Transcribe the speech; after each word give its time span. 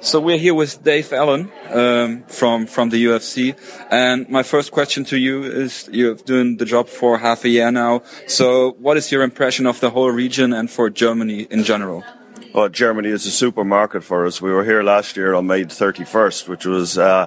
So 0.00 0.20
we're 0.20 0.38
here 0.38 0.54
with 0.54 0.84
Dave 0.84 1.12
Allen 1.12 1.50
um, 1.70 2.22
from 2.28 2.66
from 2.66 2.90
the 2.90 3.04
UFC, 3.06 3.56
and 3.90 4.28
my 4.28 4.42
first 4.42 4.70
question 4.70 5.04
to 5.06 5.16
you 5.18 5.42
is: 5.42 5.88
You've 5.90 6.24
doing 6.24 6.58
the 6.58 6.64
job 6.64 6.88
for 6.88 7.18
half 7.18 7.44
a 7.44 7.48
year 7.48 7.70
now. 7.72 8.02
So, 8.26 8.76
what 8.78 8.96
is 8.96 9.10
your 9.10 9.22
impression 9.22 9.66
of 9.66 9.80
the 9.80 9.90
whole 9.90 10.10
region 10.10 10.52
and 10.52 10.70
for 10.70 10.90
Germany 10.90 11.48
in 11.50 11.64
general? 11.64 12.04
Well, 12.56 12.70
Germany 12.70 13.10
is 13.10 13.26
a 13.26 13.30
supermarket 13.30 14.02
for 14.02 14.24
us. 14.24 14.40
We 14.40 14.50
were 14.50 14.64
here 14.64 14.82
last 14.82 15.14
year 15.14 15.34
on 15.34 15.46
May 15.46 15.64
31st, 15.64 16.48
which 16.48 16.64
was 16.64 16.96
uh, 16.96 17.26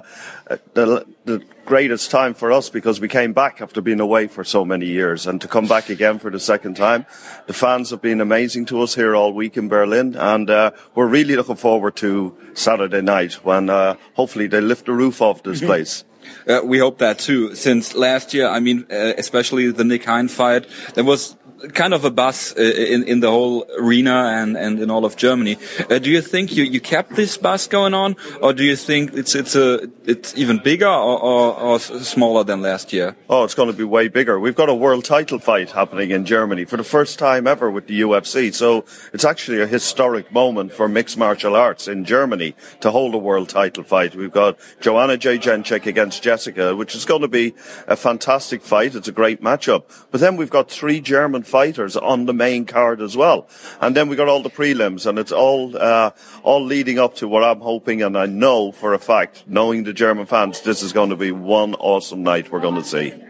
the, 0.74 1.06
the, 1.24 1.44
greatest 1.64 2.10
time 2.10 2.34
for 2.34 2.50
us 2.50 2.68
because 2.68 3.00
we 3.00 3.06
came 3.06 3.32
back 3.32 3.62
after 3.62 3.80
being 3.80 4.00
away 4.00 4.26
for 4.26 4.42
so 4.42 4.64
many 4.64 4.86
years. 4.86 5.28
And 5.28 5.40
to 5.40 5.46
come 5.46 5.68
back 5.68 5.88
again 5.88 6.18
for 6.18 6.28
the 6.28 6.40
second 6.40 6.74
time, 6.74 7.06
the 7.46 7.52
fans 7.52 7.90
have 7.90 8.02
been 8.02 8.20
amazing 8.20 8.66
to 8.66 8.82
us 8.82 8.96
here 8.96 9.14
all 9.14 9.32
week 9.32 9.56
in 9.56 9.68
Berlin. 9.68 10.16
And 10.16 10.50
uh, 10.50 10.72
we're 10.96 11.06
really 11.06 11.36
looking 11.36 11.54
forward 11.54 11.94
to 11.98 12.36
Saturday 12.54 13.00
night 13.00 13.34
when 13.44 13.70
uh, 13.70 13.94
hopefully 14.14 14.48
they 14.48 14.60
lift 14.60 14.86
the 14.86 14.92
roof 14.94 15.22
off 15.22 15.44
this 15.44 15.58
mm-hmm. 15.58 15.68
place. 15.68 16.02
Uh, 16.46 16.60
we 16.64 16.78
hope 16.78 16.98
that 16.98 17.18
too. 17.18 17.54
Since 17.54 17.94
last 17.94 18.34
year, 18.34 18.48
I 18.48 18.60
mean, 18.60 18.86
uh, 18.90 19.14
especially 19.16 19.70
the 19.70 19.84
Nick 19.84 20.04
Hein 20.04 20.28
fight, 20.28 20.66
there 20.94 21.04
was 21.04 21.36
kind 21.68 21.94
of 21.94 22.04
a 22.04 22.10
buzz 22.10 22.54
uh, 22.56 22.62
in 22.62 23.04
in 23.04 23.20
the 23.20 23.30
whole 23.30 23.66
arena 23.78 24.32
and 24.40 24.56
and 24.56 24.80
in 24.80 24.90
all 24.90 25.04
of 25.04 25.16
Germany. 25.16 25.56
Uh, 25.90 25.98
do 25.98 26.10
you 26.10 26.20
think 26.20 26.56
you 26.56 26.64
you 26.64 26.80
kept 26.80 27.16
this 27.16 27.36
buzz 27.36 27.66
going 27.68 27.94
on, 27.94 28.16
or 28.40 28.52
do 28.52 28.64
you 28.64 28.76
think 28.76 29.14
it's 29.14 29.34
it's 29.34 29.54
a 29.54 29.88
it's 30.06 30.36
even 30.36 30.58
bigger 30.58 30.88
or, 30.88 31.18
or, 31.20 31.60
or 31.60 31.78
smaller 31.78 32.44
than 32.44 32.62
last 32.62 32.92
year? 32.92 33.16
Oh, 33.28 33.44
it's 33.44 33.54
going 33.54 33.70
to 33.70 33.76
be 33.76 33.84
way 33.84 34.08
bigger. 34.08 34.38
We've 34.40 34.54
got 34.54 34.68
a 34.68 34.74
world 34.74 35.04
title 35.04 35.38
fight 35.38 35.70
happening 35.70 36.10
in 36.10 36.24
Germany 36.24 36.64
for 36.64 36.76
the 36.76 36.84
first 36.84 37.18
time 37.18 37.46
ever 37.46 37.70
with 37.70 37.86
the 37.86 38.00
UFC. 38.00 38.52
So 38.54 38.84
it's 39.12 39.24
actually 39.24 39.60
a 39.60 39.66
historic 39.66 40.32
moment 40.32 40.72
for 40.72 40.88
mixed 40.88 41.18
martial 41.18 41.54
arts 41.54 41.88
in 41.88 42.04
Germany 42.04 42.54
to 42.80 42.90
hold 42.90 43.14
a 43.14 43.18
world 43.18 43.48
title 43.48 43.84
fight. 43.84 44.14
We've 44.14 44.32
got 44.32 44.58
Joanna 44.80 45.16
Jędrzejczyk 45.18 45.86
against 45.86 46.22
Jessica, 46.22 46.74
which 46.74 46.94
is 46.94 47.04
going 47.04 47.22
to 47.22 47.28
be 47.28 47.54
a 47.86 47.96
fantastic 47.96 48.62
fight. 48.62 48.94
It's 48.94 49.08
a 49.08 49.12
great 49.12 49.42
matchup. 49.42 49.84
But 50.10 50.20
then 50.20 50.36
we've 50.36 50.50
got 50.50 50.70
three 50.70 51.00
German 51.00 51.42
fighters 51.50 51.96
on 51.96 52.26
the 52.26 52.32
main 52.32 52.64
card 52.64 53.00
as 53.00 53.16
well. 53.16 53.48
And 53.80 53.96
then 53.96 54.08
we 54.08 54.16
got 54.16 54.28
all 54.28 54.42
the 54.42 54.50
prelims 54.50 55.06
and 55.06 55.18
it's 55.18 55.32
all, 55.32 55.76
uh, 55.76 56.10
all 56.42 56.64
leading 56.64 56.98
up 56.98 57.16
to 57.16 57.28
what 57.28 57.44
I'm 57.44 57.60
hoping 57.60 58.02
and 58.02 58.16
I 58.16 58.26
know 58.26 58.72
for 58.72 58.94
a 58.94 58.98
fact, 58.98 59.44
knowing 59.46 59.84
the 59.84 59.92
German 59.92 60.26
fans, 60.26 60.60
this 60.62 60.82
is 60.82 60.92
going 60.92 61.10
to 61.10 61.16
be 61.16 61.32
one 61.32 61.74
awesome 61.74 62.22
night 62.22 62.50
we're 62.50 62.60
going 62.60 62.76
to 62.76 62.84
see. 62.84 63.29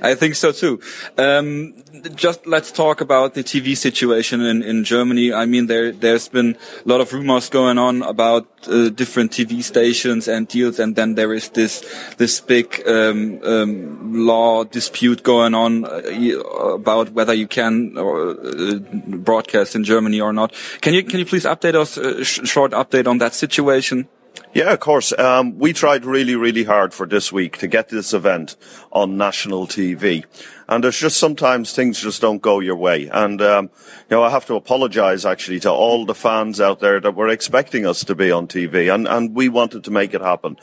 I 0.00 0.14
think 0.14 0.34
so 0.34 0.52
too. 0.52 0.80
Um, 1.16 1.74
just 2.14 2.46
let's 2.46 2.70
talk 2.72 3.00
about 3.00 3.34
the 3.34 3.42
TV 3.42 3.76
situation 3.76 4.40
in, 4.40 4.62
in 4.62 4.84
Germany. 4.84 5.32
I 5.32 5.46
mean, 5.46 5.66
there 5.66 5.92
there's 5.92 6.28
been 6.28 6.56
a 6.84 6.88
lot 6.88 7.00
of 7.00 7.12
rumors 7.12 7.48
going 7.48 7.78
on 7.78 8.02
about 8.02 8.46
uh, 8.68 8.90
different 8.90 9.32
TV 9.32 9.62
stations 9.62 10.28
and 10.28 10.48
deals, 10.48 10.78
and 10.78 10.96
then 10.96 11.14
there 11.14 11.32
is 11.32 11.50
this 11.50 11.84
this 12.18 12.40
big 12.40 12.82
um, 12.86 13.40
um, 13.42 14.26
law 14.26 14.64
dispute 14.64 15.22
going 15.22 15.54
on 15.54 15.84
uh, 15.84 16.40
about 16.74 17.10
whether 17.10 17.34
you 17.34 17.46
can 17.46 17.96
uh, 17.96 18.78
broadcast 19.18 19.74
in 19.74 19.84
Germany 19.84 20.20
or 20.20 20.32
not. 20.32 20.52
Can 20.80 20.94
you 20.94 21.02
can 21.02 21.18
you 21.18 21.26
please 21.26 21.44
update 21.44 21.74
us 21.74 21.96
a 21.96 22.20
uh, 22.20 22.24
sh 22.24 22.40
short 22.44 22.72
update 22.72 23.06
on 23.06 23.18
that 23.18 23.34
situation? 23.34 24.08
Yeah, 24.54 24.72
of 24.72 24.80
course. 24.80 25.12
Um, 25.18 25.58
we 25.58 25.72
tried 25.72 26.06
really, 26.06 26.34
really 26.34 26.64
hard 26.64 26.94
for 26.94 27.06
this 27.06 27.30
week 27.30 27.58
to 27.58 27.66
get 27.66 27.90
this 27.90 28.14
event 28.14 28.56
on 28.90 29.16
national 29.16 29.66
TV. 29.66 30.24
And 30.68 30.82
there's 30.82 30.98
just 30.98 31.18
sometimes 31.18 31.72
things 31.72 32.00
just 32.00 32.22
don't 32.22 32.40
go 32.40 32.60
your 32.60 32.76
way. 32.76 33.08
And, 33.08 33.40
um, 33.42 33.64
you 34.08 34.16
know, 34.16 34.22
I 34.22 34.30
have 34.30 34.46
to 34.46 34.54
apologize 34.54 35.26
actually 35.26 35.60
to 35.60 35.70
all 35.70 36.06
the 36.06 36.14
fans 36.14 36.60
out 36.60 36.80
there 36.80 37.00
that 37.00 37.14
were 37.14 37.28
expecting 37.28 37.86
us 37.86 38.02
to 38.04 38.14
be 38.14 38.30
on 38.30 38.48
TV 38.48 38.92
and, 38.92 39.06
and 39.06 39.34
we 39.34 39.48
wanted 39.48 39.84
to 39.84 39.90
make 39.90 40.14
it 40.14 40.22
happen. 40.22 40.56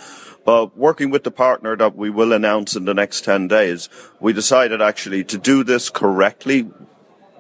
But 0.44 0.76
working 0.76 1.10
with 1.10 1.24
the 1.24 1.32
partner 1.32 1.78
that 1.78 1.96
we 1.96 2.10
will 2.10 2.34
announce 2.34 2.76
in 2.76 2.86
the 2.86 2.94
next 2.94 3.24
10 3.24 3.48
days, 3.48 3.90
we 4.20 4.34
decided 4.34 4.82
actually 4.82 5.24
to 5.26 5.38
do 5.38 5.64
this 5.64 5.90
correctly 5.90 6.70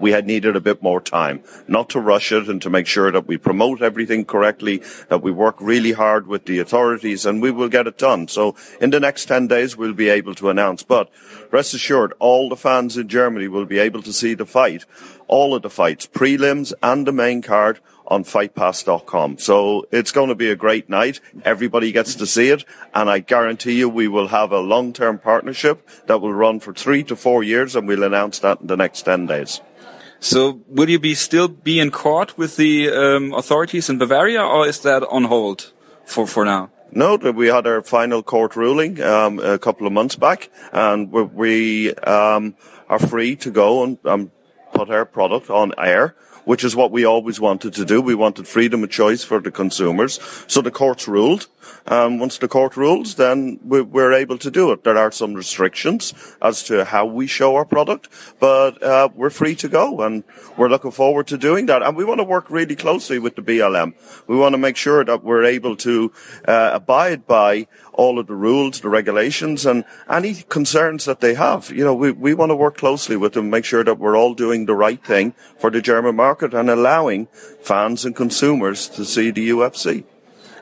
we 0.04 0.12
had 0.12 0.28
needed 0.28 0.54
a 0.54 0.60
bit 0.60 0.84
more 0.84 1.00
time, 1.00 1.42
not 1.66 1.88
to 1.92 2.00
rush 2.02 2.34
it 2.34 2.50
and 2.50 2.62
to 2.62 2.70
make 2.70 2.86
sure 2.86 3.10
that 3.10 3.26
we 3.26 3.38
promote 3.38 3.82
everything 3.82 4.26
correctly, 4.26 4.84
that 5.08 5.24
we 5.24 5.32
work 5.32 5.56
really 5.62 5.94
hard 5.94 6.28
with 6.28 6.44
the 6.44 6.60
authorities 6.60 7.26
and 7.26 7.42
we 7.42 7.50
will 7.50 7.70
get 7.70 7.88
it 7.88 7.98
done. 7.98 8.28
So 8.28 8.54
in 8.82 8.90
the 8.90 9.00
next 9.00 9.28
10 9.28 9.48
days, 9.48 9.78
we'll 9.78 9.94
be 9.94 10.10
able 10.10 10.36
to 10.36 10.50
announce, 10.50 10.84
but 10.84 11.10
rest 11.52 11.74
assured, 11.74 12.12
all 12.20 12.50
the 12.50 12.58
fans 12.58 12.98
in 12.98 13.08
Germany 13.08 13.48
will 13.48 13.66
be 13.66 13.80
able 13.80 14.02
to 14.02 14.12
see 14.12 14.34
the 14.34 14.46
fight, 14.46 14.86
all 15.30 15.56
of 15.56 15.62
the 15.62 15.70
fights, 15.70 16.06
prelims 16.06 16.74
and 16.84 17.08
the 17.08 17.14
main 17.14 17.42
card 17.42 17.80
on 18.06 18.26
fightpass.com. 18.26 19.38
So 19.38 19.88
it's 19.90 20.12
going 20.12 20.28
to 20.28 20.36
be 20.36 20.50
a 20.52 20.56
great 20.58 20.90
night. 20.90 21.22
Everybody 21.46 21.94
gets 21.94 22.16
to 22.16 22.28
see 22.28 22.50
it. 22.50 22.66
And 22.94 23.10
I 23.10 23.20
guarantee 23.20 23.80
you 23.80 23.88
we 23.88 24.10
will 24.10 24.28
have 24.28 24.52
a 24.52 24.60
long-term 24.60 25.20
partnership 25.20 25.88
that 26.08 26.20
will 26.20 26.34
run 26.34 26.60
for 26.60 26.74
three 26.74 27.04
to 27.06 27.16
four 27.16 27.42
years 27.42 27.76
and 27.76 27.88
we'll 27.88 28.04
announce 28.04 28.40
that 28.40 28.60
in 28.60 28.68
the 28.68 28.76
next 28.76 29.04
10 29.04 29.28
days. 29.28 29.62
So 30.24 30.62
will 30.70 30.90
you 30.90 31.00
be 31.00 31.16
still 31.16 31.50
be 31.50 31.82
in 31.82 31.92
court 31.92 32.38
with 32.38 32.56
the 32.56 32.90
um, 32.90 33.34
authorities 33.34 33.90
in 33.90 33.98
Bavaria, 33.98 34.42
or 34.42 34.66
is 34.66 34.80
that 34.80 35.04
on 35.10 35.26
hold 35.26 35.74
for 36.06 36.26
for 36.26 36.46
now? 36.46 36.70
No, 36.94 37.18
we 37.18 37.48
had 37.48 37.68
our 37.68 37.82
final 37.82 38.24
court 38.24 38.56
ruling 38.56 39.02
um, 39.02 39.40
a 39.40 39.60
couple 39.60 39.86
of 39.86 39.92
months 39.92 40.16
back, 40.16 40.50
and 40.72 41.12
we 41.12 41.94
um, 41.96 42.56
are 42.88 43.00
free 43.00 43.36
to 43.36 43.52
go 43.52 43.84
and 43.84 43.98
um, 44.06 44.32
put 44.74 44.90
our 44.90 45.04
product 45.04 45.50
on 45.50 45.74
air 45.78 46.16
which 46.46 46.64
is 46.64 46.76
what 46.76 46.92
we 46.92 47.06
always 47.06 47.40
wanted 47.40 47.74
to 47.74 47.86
do. 47.86 48.02
We 48.02 48.16
wanted 48.16 48.48
freedom 48.48 48.84
of 48.84 48.90
choice 48.90 49.24
for 49.24 49.40
the 49.40 49.52
consumers. 49.52 50.20
So 50.48 50.62
the 50.62 50.72
courts 50.72 51.08
ruled. 51.08 51.48
Um, 51.88 52.20
once 52.20 52.38
the 52.38 52.48
court 52.48 52.78
rules, 52.78 53.16
then 53.16 53.60
we're 53.64 54.14
able 54.14 54.38
to 54.38 54.52
do 54.52 54.72
it. 54.72 54.84
There 54.84 54.98
are 54.98 55.12
some 55.12 55.34
restrictions 55.34 56.14
as 56.42 56.64
to 56.64 56.86
how 56.86 57.06
we 57.06 57.28
show 57.28 57.56
our 57.56 57.66
product, 57.66 58.10
but 58.40 58.82
uh, 58.82 59.10
we're 59.14 59.30
free 59.30 59.56
to 59.56 59.68
go, 59.68 60.02
and 60.02 60.24
we're 60.58 60.70
looking 60.70 60.92
forward 60.92 61.28
to 61.28 61.38
doing 61.38 61.66
that. 61.68 61.84
And 61.84 61.96
we 61.96 62.06
want 62.06 62.20
to 62.20 62.24
work 62.24 62.50
really 62.50 62.76
closely 62.76 63.20
with 63.20 63.36
the 63.36 63.42
BLM. 63.42 63.94
We 64.28 64.38
want 64.38 64.54
to 64.54 64.58
make 64.58 64.78
sure 64.78 65.04
that 65.04 65.24
we're 65.24 65.44
able 65.44 65.76
to 65.78 66.12
uh, 66.48 66.72
abide 66.74 67.28
by 67.28 67.68
all 67.94 68.20
of 68.20 68.28
the 68.28 68.36
rules, 68.36 68.82
the 68.82 68.90
regulations, 68.90 69.66
and 69.66 69.86
any 70.10 70.36
concerns 70.50 71.06
that 71.06 71.20
they 71.20 71.36
have. 71.36 71.70
You 71.72 71.84
know, 71.84 71.94
we, 71.94 72.12
we 72.12 72.34
want 72.34 72.50
to 72.50 72.56
work 72.56 72.78
closely 72.78 73.16
with 73.16 73.34
them, 73.34 73.50
make 73.50 73.66
sure 73.66 73.84
that 73.84 74.00
we're 74.00 74.18
all 74.18 74.34
doing 74.34 74.66
the 74.66 74.76
right 74.76 75.04
thing 75.04 75.34
for 75.58 75.70
the 75.70 75.82
German 75.82 76.16
market 76.16 76.54
and 76.54 76.70
allowing 76.70 77.28
fans 77.62 78.06
and 78.06 78.16
consumers 78.16 78.88
to 78.90 79.06
see 79.06 79.32
the 79.32 79.50
UFC. 79.50 80.06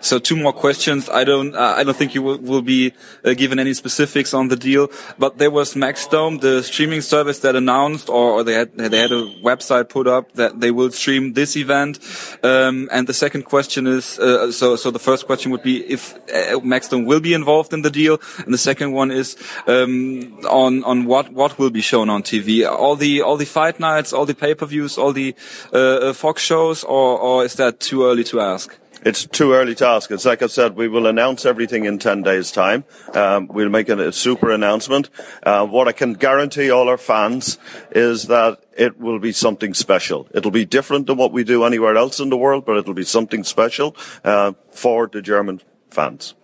So 0.01 0.17
two 0.19 0.35
more 0.35 0.51
questions. 0.51 1.09
I 1.09 1.23
don't, 1.23 1.56
uh, 1.56 1.75
I 1.78 1.84
don't 1.84 1.95
think 1.95 2.16
you 2.16 2.23
will, 2.23 2.39
will 2.39 2.63
be 2.63 2.94
uh, 3.23 3.34
given 3.34 3.59
any 3.59 3.73
specifics 3.73 4.34
on 4.34 4.47
the 4.47 4.56
deal, 4.56 4.89
but 5.19 5.38
there 5.38 5.51
was 5.51 5.75
Maxdome, 5.75 6.41
the 6.41 6.63
streaming 6.63 7.01
service 7.01 7.39
that 7.39 7.56
announced, 7.56 8.09
or, 8.09 8.31
or, 8.31 8.44
they 8.44 8.53
had 8.53 8.75
they 8.78 9.00
had 9.00 9.12
a 9.12 9.23
website 9.44 9.89
put 9.89 10.07
up 10.07 10.34
that 10.34 10.59
they 10.59 10.72
will 10.72 10.91
stream 10.91 11.34
this 11.34 11.56
event. 11.56 12.00
Um, 12.44 12.89
and 12.91 13.07
the 13.07 13.13
second 13.13 13.44
question 13.44 13.85
is, 13.85 14.17
uh, 14.17 14.51
so 14.51 14.75
so 14.75 14.89
the 14.89 15.00
first 15.00 15.28
question 15.28 15.51
would 15.51 15.63
be 15.63 15.85
if 15.85 16.16
uh, 16.16 16.59
Maxdome 16.59 17.06
will 17.06 17.19
be 17.19 17.33
involved 17.33 17.72
in 17.72 17.83
the 17.83 17.91
deal, 17.91 18.19
and 18.39 18.53
the 18.53 18.57
second 18.57 18.94
one 18.94 19.12
is 19.12 19.38
um, 19.68 20.39
on 20.50 20.83
on 20.83 21.06
what 21.06 21.31
what 21.31 21.59
will 21.59 21.69
be 21.69 21.81
shown 21.81 22.09
on 22.09 22.23
TV. 22.23 22.68
All 22.68 22.95
the 22.95 23.22
all 23.22 23.38
the 23.38 23.45
fight 23.45 23.79
nights, 23.79 24.13
all 24.13 24.25
the 24.25 24.35
pay 24.35 24.56
per 24.56 24.66
views, 24.66 24.97
all 24.97 25.13
the 25.13 25.35
uh, 25.72 25.78
uh, 25.78 26.13
Fox 26.13 26.41
shows, 26.41 26.83
or 26.83 27.19
or 27.19 27.45
is 27.45 27.53
that 27.56 27.79
too 27.79 28.06
early 28.06 28.23
to 28.25 28.39
ask? 28.39 28.78
It's 29.03 29.25
too 29.25 29.53
early 29.53 29.75
to 29.75 29.88
ask. 29.88 30.12
It's 30.12 30.25
like 30.25 30.41
I 30.41 30.47
said, 30.47 30.75
we 30.75 30.88
will 30.88 31.07
announce 31.07 31.45
everything 31.45 31.85
in 31.85 31.97
10 31.97 32.22
days 32.22 32.51
time. 32.51 32.84
Um, 33.13 33.47
we'll 33.47 33.69
make 33.69 33.89
a, 33.89 33.97
a 34.07 34.12
super 34.12 34.51
announcement. 34.51 35.09
Uh, 35.44 35.66
what 35.66 35.88
I 35.88 35.91
can 35.91 36.13
guarantee 36.13 36.69
all 36.69 36.88
our 36.88 36.97
fans 36.97 37.57
is 37.91 38.28
that 38.28 38.63
it 38.78 39.00
will 39.00 39.19
be 39.19 39.31
something 39.31 39.73
special. 39.73 40.28
It'll 40.34 40.51
be 40.51 40.66
different 40.66 41.07
than 41.07 41.17
what 41.17 41.31
we 41.31 41.44
do 41.44 41.63
anywhere 41.63 41.95
else 41.95 42.19
in 42.19 42.29
the 42.29 42.38
world, 42.38 42.66
but 42.66 42.78
it'll 42.78 42.94
be 42.94 43.03
something 43.03 43.44
special, 43.44 43.95
uh, 44.23 44.53
for 44.72 45.07
the 45.07 45.21
German 45.21 45.62
fans. 45.89 46.36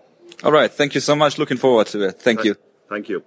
All 0.43 0.51
right. 0.51 0.71
Thank 0.71 0.95
you 0.95 1.01
so 1.01 1.15
much. 1.15 1.37
Looking 1.37 1.57
forward 1.57 1.87
to 1.87 2.01
it. 2.03 2.19
Thank 2.19 2.43
you. 2.43 2.55
Thank 2.89 3.09
you. 3.09 3.23